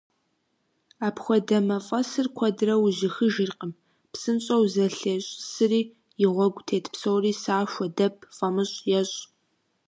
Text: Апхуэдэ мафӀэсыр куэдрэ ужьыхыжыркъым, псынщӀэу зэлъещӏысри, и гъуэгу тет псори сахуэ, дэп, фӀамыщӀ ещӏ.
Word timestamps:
Апхуэдэ 1.07 1.57
мафӀэсыр 1.67 2.27
куэдрэ 2.35 2.73
ужьыхыжыркъым, 2.85 3.71
псынщӀэу 4.11 4.63
зэлъещӏысри, 4.73 5.81
и 6.23 6.25
гъуэгу 6.33 6.65
тет 6.67 6.85
псори 6.93 7.33
сахуэ, 7.41 7.87
дэп, 7.97 8.15
фӀамыщӀ 8.35 8.83
ещӏ. 8.99 9.19